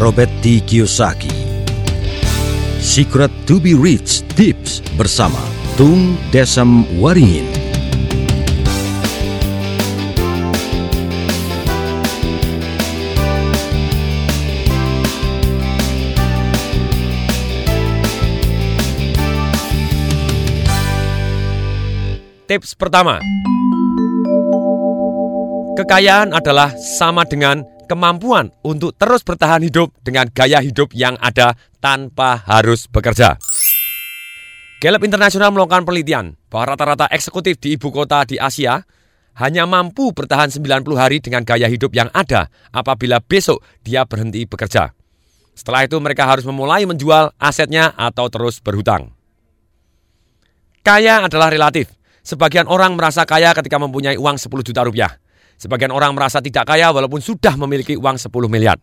[0.00, 0.64] Robert T.
[0.64, 1.28] Kiyosaki.
[2.80, 5.36] Secret to be Rich Tips bersama
[5.76, 7.44] Tung Desem Waringin.
[22.48, 23.20] Tips pertama.
[25.76, 32.38] Kekayaan adalah sama dengan kemampuan untuk terus bertahan hidup dengan gaya hidup yang ada tanpa
[32.46, 33.34] harus bekerja.
[34.78, 38.80] Gallup Internasional melakukan penelitian bahwa rata-rata eksekutif di ibu kota di Asia
[39.42, 44.94] hanya mampu bertahan 90 hari dengan gaya hidup yang ada apabila besok dia berhenti bekerja.
[45.52, 49.12] Setelah itu mereka harus memulai menjual asetnya atau terus berhutang.
[50.80, 51.92] Kaya adalah relatif.
[52.24, 55.12] Sebagian orang merasa kaya ketika mempunyai uang 10 juta rupiah.
[55.60, 58.80] Sebagian orang merasa tidak kaya walaupun sudah memiliki uang 10 miliar.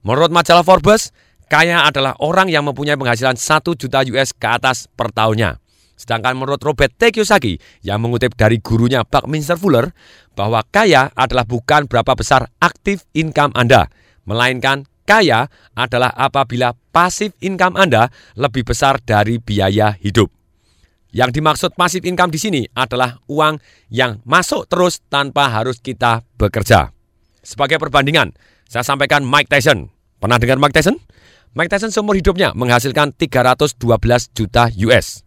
[0.00, 1.12] Menurut majalah Forbes,
[1.52, 5.60] kaya adalah orang yang mempunyai penghasilan 1 juta US ke atas per tahunnya.
[5.96, 7.12] Sedangkan menurut Robert T.
[7.12, 9.92] Kiyosaki yang mengutip dari gurunya Buckminster Fuller
[10.32, 13.88] bahwa kaya adalah bukan berapa besar aktif income Anda,
[14.28, 20.35] melainkan kaya adalah apabila pasif income Anda lebih besar dari biaya hidup.
[21.16, 23.56] Yang dimaksud pasif income di sini adalah uang
[23.88, 26.92] yang masuk terus tanpa harus kita bekerja.
[27.40, 28.36] Sebagai perbandingan,
[28.68, 29.88] saya sampaikan Mike Tyson.
[30.20, 31.00] Pernah dengar Mike Tyson?
[31.56, 33.80] Mike Tyson seumur hidupnya menghasilkan 312
[34.36, 35.24] juta US.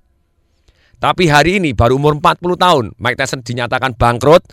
[1.01, 4.45] Tapi hari ini baru umur 40 tahun, Mike Tyson dinyatakan bangkrut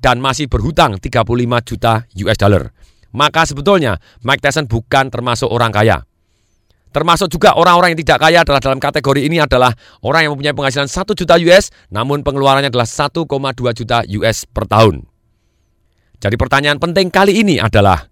[0.00, 1.28] dan masih berhutang 35
[1.68, 2.72] juta US dollar.
[3.12, 6.08] Maka sebetulnya Mike Tyson bukan termasuk orang kaya.
[6.90, 9.70] Termasuk juga orang-orang yang tidak kaya adalah dalam kategori ini adalah
[10.02, 13.26] orang yang mempunyai penghasilan 1 juta US namun pengeluarannya adalah 1,2
[13.78, 15.06] juta US per tahun.
[16.20, 18.10] Jadi pertanyaan penting kali ini adalah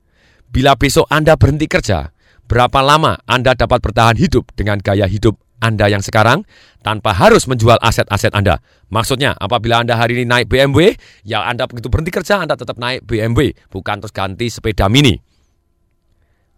[0.49, 2.09] bila besok Anda berhenti kerja,
[2.49, 6.47] berapa lama Anda dapat bertahan hidup dengan gaya hidup Anda yang sekarang
[6.81, 8.63] tanpa harus menjual aset-aset Anda.
[8.89, 13.05] Maksudnya apabila Anda hari ini naik BMW, ya Anda begitu berhenti kerja Anda tetap naik
[13.05, 15.21] BMW, bukan terus ganti sepeda mini.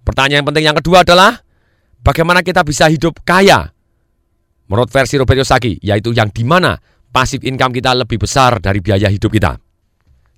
[0.07, 1.43] Pertanyaan penting yang kedua adalah
[2.01, 3.69] Bagaimana kita bisa hidup kaya?
[4.73, 6.81] Menurut versi Robert Kiyosaki, yaitu yang di mana
[7.13, 9.59] pasif income kita lebih besar dari biaya hidup kita.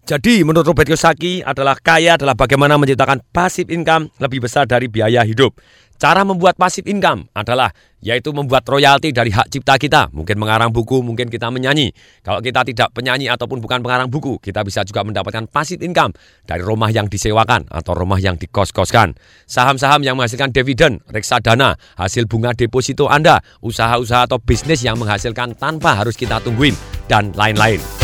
[0.02, 5.22] Jadi menurut Robert Kiyosaki adalah kaya adalah bagaimana menciptakan pasif income lebih besar dari biaya
[5.22, 5.54] hidup.
[6.02, 7.70] Cara membuat pasif income adalah
[8.02, 10.10] yaitu membuat royalti dari hak cipta kita.
[10.10, 11.94] Mungkin mengarang buku, mungkin kita menyanyi.
[12.26, 16.10] Kalau kita tidak penyanyi ataupun bukan pengarang buku, kita bisa juga mendapatkan pasif income
[16.42, 19.14] dari rumah yang disewakan atau rumah yang dikos-koskan.
[19.46, 26.02] Saham-saham yang menghasilkan dividen, reksadana, hasil bunga deposito Anda, usaha-usaha atau bisnis yang menghasilkan tanpa
[26.02, 26.74] harus kita tungguin,
[27.06, 28.01] dan lain-lain.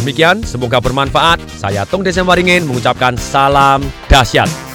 [0.00, 1.44] Demikian, semoga bermanfaat.
[1.60, 4.69] Saya Tung Desem Waringin mengucapkan salam dahsyat.